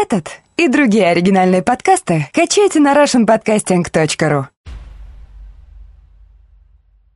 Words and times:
Этот 0.00 0.30
и 0.56 0.68
другие 0.68 1.08
оригинальные 1.08 1.60
подкасты 1.60 2.28
качайте 2.32 2.78
на 2.78 2.94
russianpodcasting.ru 2.94 4.44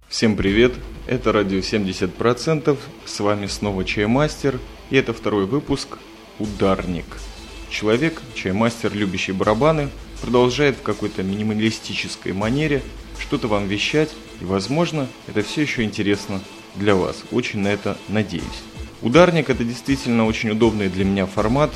Всем 0.08 0.34
привет, 0.34 0.72
это 1.06 1.30
радио 1.30 1.58
70%, 1.58 2.76
с 3.04 3.20
вами 3.20 3.46
снова 3.46 3.84
Чаймастер, 3.84 4.58
и 4.90 4.96
это 4.96 5.12
второй 5.12 5.46
выпуск 5.46 5.98
«Ударник». 6.40 7.06
Человек, 7.70 8.20
чаймастер, 8.34 8.92
любящий 8.92 9.30
барабаны, 9.30 9.88
продолжает 10.20 10.76
в 10.76 10.82
какой-то 10.82 11.22
минималистической 11.22 12.32
манере 12.32 12.82
что-то 13.16 13.46
вам 13.46 13.68
вещать, 13.68 14.10
и, 14.40 14.44
возможно, 14.44 15.06
это 15.28 15.42
все 15.42 15.62
еще 15.62 15.84
интересно 15.84 16.40
для 16.74 16.96
вас. 16.96 17.22
Очень 17.30 17.60
на 17.60 17.68
это 17.68 17.96
надеюсь. 18.08 18.64
Ударник 19.02 19.50
это 19.50 19.62
действительно 19.62 20.26
очень 20.26 20.50
удобный 20.50 20.88
для 20.88 21.04
меня 21.04 21.26
формат, 21.26 21.70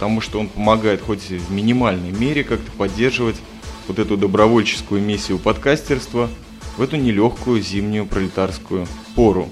потому 0.00 0.22
что 0.22 0.40
он 0.40 0.48
помогает 0.48 1.02
хоть 1.02 1.28
в 1.28 1.52
минимальной 1.52 2.10
мере 2.10 2.42
как-то 2.42 2.72
поддерживать 2.72 3.36
вот 3.86 3.98
эту 3.98 4.16
добровольческую 4.16 5.02
миссию 5.02 5.38
подкастерства 5.38 6.30
в 6.78 6.80
эту 6.80 6.96
нелегкую 6.96 7.60
зимнюю 7.60 8.06
пролетарскую 8.06 8.86
пору. 9.14 9.50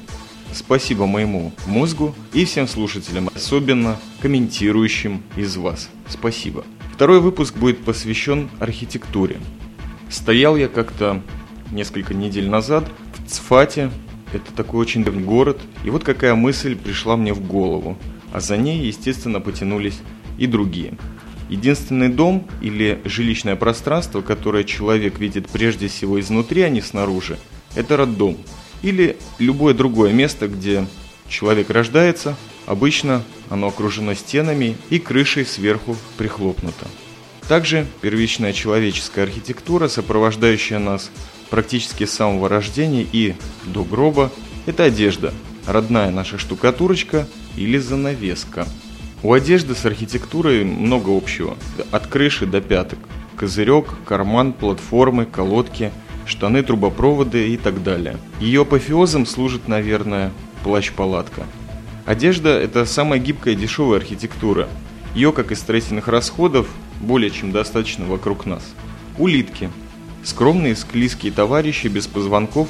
Спасибо 0.55 1.05
моему 1.05 1.53
мозгу 1.67 2.15
и 2.33 2.47
всем 2.47 2.67
слушателям, 2.67 3.29
особенно 3.35 4.01
комментирующим 4.23 5.23
из 5.37 5.59
вас. 5.59 5.91
Спасибо. 6.09 6.65
Второй 6.95 7.21
выпуск 7.21 7.55
будет 7.55 7.85
посвящен 7.85 8.49
архитектуре. 8.59 9.37
Стоял 10.09 10.57
я 10.57 10.69
как-то 10.69 11.21
несколько 11.73 12.15
недель 12.15 12.49
назад 12.49 12.91
в 13.19 13.31
Цфате, 13.31 13.91
это 14.33 14.51
такой 14.55 14.81
очень 14.81 15.05
древний 15.05 15.25
город, 15.25 15.61
и 15.85 15.91
вот 15.91 16.05
какая 16.05 16.35
мысль 16.35 16.75
пришла 16.75 17.19
мне 17.19 17.35
в 17.35 17.47
голову, 17.47 17.99
а 18.33 18.41
за 18.41 18.57
ней, 18.57 18.87
естественно, 18.87 19.41
потянулись 19.41 20.01
и 20.39 20.47
другие. 20.47 20.97
Единственный 21.49 22.09
дом 22.09 22.47
или 22.61 23.01
жилищное 23.05 23.57
пространство, 23.57 24.21
которое 24.21 24.65
человек 24.65 25.19
видит 25.19 25.49
прежде 25.49 25.89
всего 25.89 26.21
изнутри, 26.21 26.63
а 26.63 26.69
не 26.69 26.81
снаружи, 26.81 27.39
это 27.75 27.97
роддом. 27.97 28.37
Или 28.83 29.17
любое 29.39 29.75
другое 29.75 30.13
место, 30.13 30.47
где 30.47 30.87
человек 31.29 31.71
рождается, 31.71 32.37
обычно 32.67 33.23
оно 33.51 33.69
окружено 33.69 34.15
стенами 34.15 34.77
и 34.91 34.99
крышей 34.99 35.47
сверху 35.47 35.97
прихлопнуто. 36.17 36.87
Также 37.49 37.87
первичная 38.03 38.53
человеческая 38.53 39.23
архитектура, 39.23 39.89
сопровождающая 39.89 40.79
нас 40.79 41.11
практически 41.49 42.05
с 42.05 42.13
самого 42.13 42.51
рождения 42.51 43.07
и 43.11 43.35
до 43.65 43.85
гроба, 43.85 44.31
это 44.67 44.85
одежда, 44.85 45.33
родная 45.67 46.11
наша 46.11 46.37
штукатурочка 46.37 47.27
или 47.57 47.79
занавеска– 47.79 48.69
у 49.23 49.33
одежды 49.33 49.75
с 49.75 49.85
архитектурой 49.85 50.65
много 50.65 51.17
общего. 51.17 51.57
От 51.91 52.07
крыши 52.07 52.47
до 52.47 52.61
пяток. 52.61 52.99
Козырек, 53.37 53.87
карман, 54.05 54.53
платформы, 54.53 55.27
колодки, 55.27 55.91
штаны, 56.25 56.63
трубопроводы 56.63 57.49
и 57.49 57.57
так 57.57 57.83
далее. 57.83 58.19
Ее 58.41 58.63
апофеозом 58.63 59.27
служит, 59.27 59.67
наверное, 59.67 60.33
плащ-палатка. 60.63 61.43
Одежда– 62.07 62.49
это 62.61 62.85
самая 62.85 63.19
гибкая 63.19 63.55
и 63.55 63.57
дешевая 63.57 63.99
архитектура. 63.99 64.69
Ее, 65.15 65.33
как 65.33 65.51
и 65.51 65.57
строительных 65.57 66.09
расходов, 66.09 66.69
более 67.01 67.31
чем 67.31 67.51
достаточно 67.51 68.05
вокруг 68.07 68.47
нас. 68.47 68.63
Улитки. 69.19 69.69
Скромные 70.23 70.77
склизкие 70.77 71.33
товарищи 71.33 71.89
без 71.89 72.07
позвонков 72.07 72.69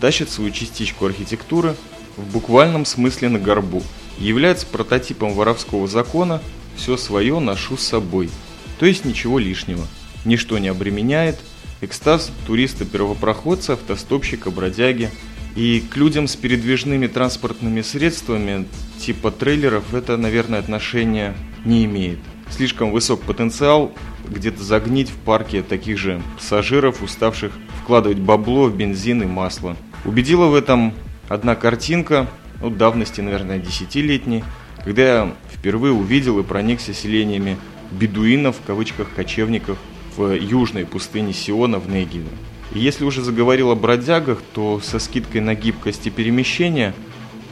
тащат 0.00 0.30
свою 0.30 0.52
частичку 0.52 1.06
архитектуры 1.06 1.74
в 2.16 2.32
буквальном 2.32 2.84
смысле 2.84 3.30
на 3.30 3.38
горбу– 3.40 3.82
является 4.18 4.66
прототипом 4.66 5.32
воровского 5.34 5.86
закона 5.86 6.42
«все 6.76 6.96
свое 6.96 7.38
ношу 7.38 7.76
с 7.76 7.82
собой», 7.82 8.30
то 8.78 8.86
есть 8.86 9.04
ничего 9.04 9.38
лишнего, 9.38 9.86
ничто 10.24 10.58
не 10.58 10.68
обременяет, 10.68 11.38
экстаз 11.80 12.30
туриста-первопроходца, 12.46 13.74
автостопщика, 13.74 14.50
бродяги. 14.50 15.10
И 15.56 15.80
к 15.80 15.96
людям 15.96 16.28
с 16.28 16.36
передвижными 16.36 17.08
транспортными 17.08 17.82
средствами 17.82 18.68
типа 19.00 19.32
трейлеров 19.32 19.92
это, 19.92 20.16
наверное, 20.16 20.60
отношения 20.60 21.34
не 21.64 21.84
имеет. 21.84 22.18
Слишком 22.50 22.92
высок 22.92 23.22
потенциал 23.22 23.92
где-то 24.28 24.62
загнить 24.62 25.10
в 25.10 25.16
парке 25.16 25.62
таких 25.62 25.98
же 25.98 26.22
пассажиров, 26.36 27.02
уставших 27.02 27.52
вкладывать 27.82 28.18
бабло 28.18 28.66
в 28.66 28.76
бензин 28.76 29.22
и 29.22 29.26
масло. 29.26 29.76
Убедила 30.04 30.46
в 30.46 30.54
этом 30.54 30.94
одна 31.28 31.56
картинка, 31.56 32.28
ну, 32.60 32.70
давности, 32.70 33.20
наверное, 33.20 33.58
десятилетней, 33.58 34.44
когда 34.84 35.02
я 35.02 35.34
впервые 35.52 35.92
увидел 35.92 36.38
и 36.38 36.42
проникся 36.42 36.94
селениями 36.94 37.56
бедуинов, 37.90 38.56
в 38.56 38.66
кавычках, 38.66 39.08
кочевников 39.14 39.78
в 40.16 40.32
южной 40.34 40.84
пустыне 40.84 41.32
Сиона 41.32 41.78
в 41.78 41.88
Негеве. 41.88 42.28
И 42.72 42.78
если 42.78 43.04
уже 43.04 43.22
заговорил 43.22 43.70
о 43.70 43.74
бродягах, 43.74 44.42
то 44.54 44.80
со 44.80 44.98
скидкой 44.98 45.40
на 45.40 45.54
гибкость 45.54 46.06
и 46.06 46.10
перемещение 46.10 46.92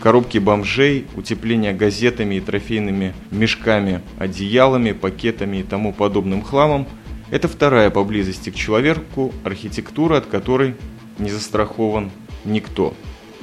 коробки 0.03 0.39
бомжей, 0.39 1.07
утепление 1.15 1.73
газетами 1.73 2.35
и 2.35 2.41
трофейными 2.41 3.15
мешками, 3.31 4.03
одеялами, 4.19 4.93
пакетами 4.93 5.59
и 5.59 5.63
тому 5.63 5.93
подобным 5.93 6.43
хламом– 6.43 6.87
это 7.31 7.49
вторая 7.49 7.91
поблизости 7.91 8.51
к 8.51 8.55
человеку 8.55 9.33
архитектура, 9.43 10.19
от 10.19 10.27
которой 10.27 10.75
не 11.19 11.31
застрахован 11.31 12.11
никто. 12.45 12.95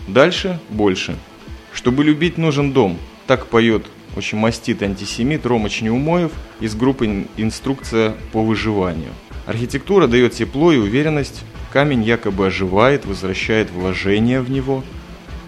Дальше 0.07 0.59
больше– 0.69 1.17
чтобы 1.73 2.03
любить, 2.03 2.37
нужен 2.37 2.73
дом. 2.73 2.97
Так 3.27 3.47
поет 3.47 3.85
очень 4.15 4.37
маститый 4.37 4.87
антисемит 4.87 5.45
Ромыч 5.45 5.81
Неумоев 5.81 6.31
из 6.59 6.75
группы 6.75 7.25
«Инструкция 7.37 8.13
по 8.31 8.43
выживанию». 8.43 9.11
Архитектура 9.45 10.07
дает 10.07 10.33
тепло 10.33 10.71
и 10.71 10.77
уверенность, 10.77 11.43
камень 11.71 12.03
якобы 12.03 12.47
оживает, 12.47 13.05
возвращает 13.05 13.71
вложение 13.71 14.41
в 14.41 14.49
него. 14.49 14.83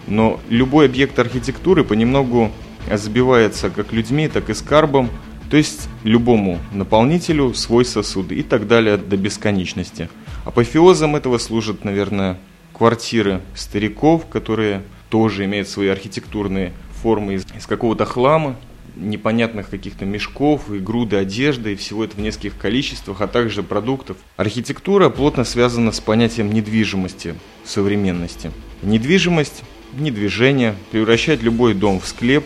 Но 0.06 0.40
любой 0.48 0.86
объект 0.86 1.18
архитектуры 1.18 1.84
понемногу 1.84 2.50
забивается 2.92 3.70
как 3.70 3.92
людьми, 3.92 4.28
так 4.28 4.50
и 4.50 4.54
скарбом, 4.54 5.10
то 5.50 5.56
есть 5.56 5.88
любому 6.02 6.58
наполнителю 6.72 7.54
свой 7.54 7.84
сосуд 7.84 8.32
и 8.32 8.42
так 8.42 8.66
далее 8.66 8.96
до 8.96 9.16
бесконечности. 9.16 10.08
Апофеозом 10.44 11.16
этого 11.16 11.38
служат, 11.38 11.84
наверное, 11.84 12.38
квартиры 12.72 13.40
стариков, 13.54 14.26
которые 14.26 14.82
тоже 15.08 15.44
имеет 15.44 15.68
свои 15.68 15.88
архитектурные 15.88 16.72
формы 17.02 17.34
из, 17.34 17.46
из 17.56 17.66
какого-то 17.66 18.04
хлама, 18.04 18.56
непонятных 18.96 19.68
каких-то 19.68 20.04
мешков 20.04 20.70
и 20.70 20.78
груды 20.78 21.16
одежды, 21.16 21.72
и 21.72 21.76
всего 21.76 22.04
это 22.04 22.16
в 22.16 22.20
нескольких 22.20 22.56
количествах, 22.58 23.20
а 23.20 23.26
также 23.26 23.62
продуктов. 23.62 24.16
Архитектура 24.36 25.10
плотно 25.10 25.44
связана 25.44 25.92
с 25.92 26.00
понятием 26.00 26.52
недвижимости 26.52 27.34
современности. 27.64 28.50
Недвижимость, 28.82 29.62
недвижение 29.98 30.74
превращает 30.90 31.42
любой 31.42 31.74
дом 31.74 32.00
в 32.00 32.06
склеп, 32.06 32.44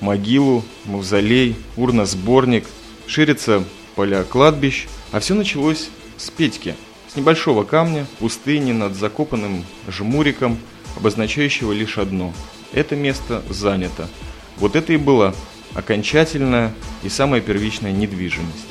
могилу, 0.00 0.64
мавзолей, 0.86 1.56
урносборник, 1.76 2.64
ширится 3.06 3.64
поля 3.94 4.24
кладбищ, 4.24 4.86
а 5.12 5.20
все 5.20 5.34
началось 5.34 5.90
с 6.16 6.30
Петьки, 6.30 6.74
с 7.08 7.16
небольшого 7.16 7.64
камня, 7.64 8.06
пустыни 8.18 8.72
над 8.72 8.94
закопанным 8.94 9.64
жмуриком– 9.86 10.58
обозначающего 10.96 11.72
лишь 11.72 11.98
одно– 11.98 12.32
это 12.72 12.96
место 12.96 13.42
занято. 13.48 14.08
Вот 14.58 14.76
это 14.76 14.92
и 14.92 14.96
была 14.96 15.34
окончательная 15.74 16.72
и 17.02 17.08
самая 17.08 17.40
первичная 17.40 17.92
недвижимость. 17.92 18.66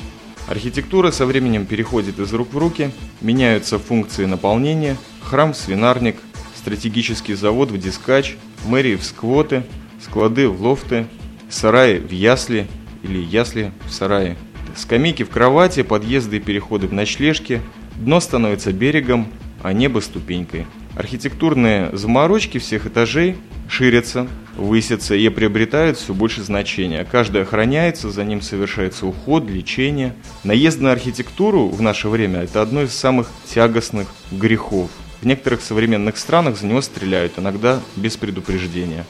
Архитектура 0.46 1.10
со 1.10 1.26
временем 1.26 1.66
переходит 1.66 2.18
из 2.18 2.32
рук 2.32 2.52
в 2.52 2.58
руки, 2.58 2.90
меняются 3.20 3.78
функции 3.78 4.24
наполнения, 4.24 4.96
храм 5.22 5.52
в 5.52 5.56
свинарник, 5.56 6.16
стратегический 6.56 7.34
завод 7.34 7.70
в 7.70 7.78
дискач, 7.78 8.36
мэрии 8.66 8.96
в 8.96 9.04
сквоты, 9.04 9.64
склады 10.02 10.48
в 10.48 10.60
лофты, 10.60 11.06
сараи 11.48 11.98
в 11.98 12.10
ясли 12.10 12.66
или 13.02 13.18
ясли 13.18 13.72
в 13.86 13.92
сарае, 13.92 14.36
скамейки 14.76 15.22
в 15.22 15.30
кровати, 15.30 15.82
подъезды 15.82 16.38
и 16.38 16.40
переходы 16.40 16.86
в 16.88 16.92
ночлежки, 16.92 17.62
дно 17.96 18.20
становится 18.20 18.72
берегом, 18.72 19.28
а 19.62 19.72
небо 19.72 20.00
ступенькой– 20.00 20.66
Архитектурные 20.96 21.90
заморочки 21.92 22.58
всех 22.58 22.86
этажей 22.86 23.36
ширятся, 23.68 24.26
высятся 24.56 25.14
и 25.14 25.28
приобретают 25.28 25.96
все 25.96 26.12
больше 26.12 26.42
значения. 26.42 27.06
Каждый 27.10 27.42
охраняется, 27.42 28.10
за 28.10 28.24
ним 28.24 28.42
совершается 28.42 29.06
уход, 29.06 29.48
лечение. 29.48 30.14
Наезд 30.42 30.80
на 30.80 30.90
архитектуру 30.90 31.68
в 31.68 31.80
наше 31.80 32.08
время– 32.08 32.40
это 32.42 32.60
одно 32.60 32.82
из 32.82 32.92
самых 32.92 33.30
тягостных 33.46 34.08
грехов. 34.32 34.90
В 35.20 35.26
некоторых 35.26 35.60
современных 35.60 36.16
странах 36.18 36.58
за 36.58 36.66
него 36.66 36.80
стреляют, 36.80 37.38
иногда 37.38 37.80
без 37.94 38.16
предупреждения. 38.16 39.04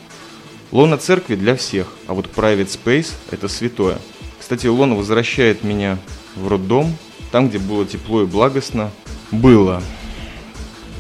Лона 0.73 0.99
церкви 0.99 1.35
для 1.35 1.57
всех, 1.57 1.95
а 2.07 2.15
вот 2.15 2.29
private 2.35 2.69
space– 2.69 3.13
это 3.31 3.49
святое. 3.49 3.99
Кстати, 4.39 4.67
лона 4.67 4.95
возвращает 4.95 5.65
меня 5.65 5.99
в 6.37 6.47
роддом, 6.49 6.95
там, 7.33 7.49
где 7.49 7.59
было 7.59 7.87
тепло 7.87 8.23
и 8.23 8.27
благостно. 8.27 8.91
Было. 9.31 9.83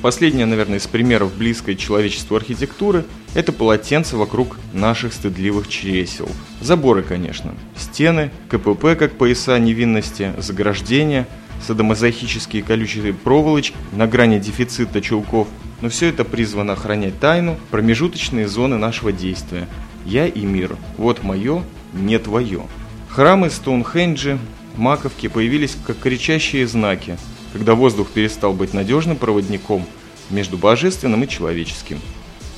Последнее, 0.02 0.46
наверное, 0.46 0.78
из 0.78 0.86
примеров 0.86 1.36
близкой 1.36 1.76
человечеству 1.76 2.36
архитектуры 2.36 3.04
Это 3.34 3.52
полотенце 3.52 4.16
вокруг 4.16 4.56
наших 4.72 5.12
стыдливых 5.12 5.68
чресел. 5.68 6.28
Заборы, 6.60 7.02
конечно. 7.02 7.54
Стены, 7.76 8.30
КПП 8.48 8.98
как 8.98 9.12
пояса 9.12 9.58
невинности, 9.58 10.32
заграждения, 10.38 11.28
садомазохические 11.66 12.62
колючие 12.62 13.12
проволочки 13.12 13.76
на 13.92 14.06
грани 14.06 14.38
дефицита 14.38 15.00
чулков. 15.02 15.48
Но 15.82 15.90
все 15.90 16.08
это 16.08 16.24
призвано 16.24 16.72
охранять 16.72 17.20
тайну, 17.20 17.56
промежуточные 17.70 18.48
зоны 18.48 18.78
нашего 18.78 19.12
действия. 19.12 19.68
Я 20.06 20.26
и 20.26 20.40
мир. 20.40 20.76
Вот 20.96 21.22
мое, 21.22 21.62
не 21.92 22.18
твое. 22.18 22.62
Храмы 23.10 23.50
Стоунхенджи, 23.50 24.38
Маковки 24.76 25.28
появились 25.28 25.76
как 25.86 25.98
кричащие 25.98 26.66
знаки, 26.66 27.18
когда 27.52 27.74
воздух 27.74 28.10
перестал 28.10 28.52
быть 28.52 28.74
надежным 28.74 29.16
проводником 29.16 29.86
между 30.30 30.56
божественным 30.56 31.24
и 31.24 31.28
человеческим. 31.28 32.00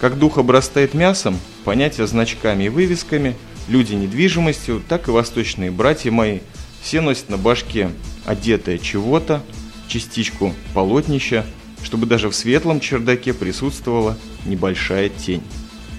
Как 0.00 0.18
дух 0.18 0.38
обрастает 0.38 0.94
мясом, 0.94 1.38
понятия 1.64 2.06
значками 2.06 2.64
и 2.64 2.68
вывесками, 2.68 3.36
люди 3.68 3.94
недвижимостью, 3.94 4.82
так 4.88 5.08
и 5.08 5.12
восточные 5.12 5.70
братья 5.70 6.10
мои 6.10 6.40
все 6.82 7.00
носят 7.00 7.28
на 7.28 7.38
башке 7.38 7.90
одетое 8.24 8.78
чего-то, 8.78 9.42
частичку 9.88 10.54
полотнища, 10.74 11.46
чтобы 11.82 12.06
даже 12.06 12.28
в 12.28 12.34
светлом 12.34 12.80
чердаке 12.80 13.32
присутствовала 13.32 14.16
небольшая 14.44 15.08
тень. 15.08 15.42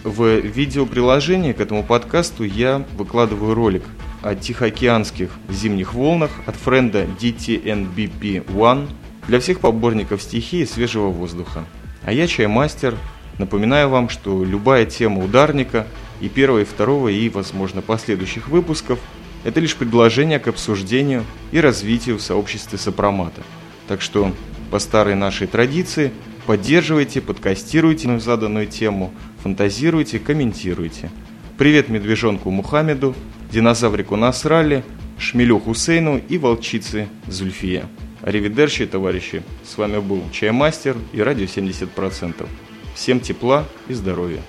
В 0.03 0.39
видеоприложении 0.39 1.53
к 1.53 1.61
этому 1.61 1.83
подкасту 1.83 2.43
я 2.43 2.85
выкладываю 2.97 3.53
ролик 3.53 3.83
о 4.23 4.35
тихоокеанских 4.35 5.29
зимних 5.49 5.93
волнах 5.93 6.31
от 6.45 6.55
френда 6.55 7.05
DTNBP-1 7.19 8.89
для 9.27 9.39
всех 9.39 9.59
поборников 9.59 10.21
стихии 10.21 10.65
свежего 10.65 11.09
воздуха. 11.09 11.65
А 12.03 12.11
я 12.11 12.27
чаймастер, 12.27 12.97
напоминаю 13.37 13.89
вам, 13.89 14.09
что 14.09 14.43
любая 14.43 14.85
тема 14.85 15.23
ударника 15.23 15.85
и 16.21 16.29
первого, 16.29 16.59
и 16.59 16.65
второго, 16.65 17.09
и, 17.09 17.29
возможно, 17.29 17.81
последующих 17.81 18.47
выпусков– 18.47 18.99
это 19.43 19.59
лишь 19.59 19.75
предложение 19.75 20.39
к 20.39 20.47
обсуждению 20.47 21.25
и 21.51 21.59
развитию 21.59 22.17
в 22.17 22.21
сообществе 22.21 22.77
сопромата. 22.77 23.41
Так 23.87 24.01
что, 24.01 24.33
по 24.71 24.79
старой 24.79 25.15
нашей 25.15 25.47
традиции, 25.47 26.11
поддерживайте, 26.45 27.21
подкастируйте 27.21 28.19
заданную 28.19 28.67
тему, 28.67 29.13
фантазируйте, 29.43 30.19
комментируйте. 30.19 31.09
Привет 31.55 31.87
медвежонку 31.87 32.49
Мухаммеду, 32.49 33.13
динозаврику 33.51 34.15
Насралли, 34.15 34.83
шмелю 35.19 35.59
Хусейну 35.59 36.17
и 36.17 36.39
волчице 36.39 37.09
Зульфия. 37.27 37.85
Аривидерчи, 38.23 38.87
товарищи, 38.87 39.43
с 39.63 39.77
вами 39.77 39.99
был 39.99 40.23
Чаймастер 40.31 40.97
и 41.13 41.21
Радио 41.21 41.45
70%. 41.45 42.47
Всем 42.95 43.19
тепла 43.19 43.65
и 43.87 43.93
здоровья. 43.93 44.41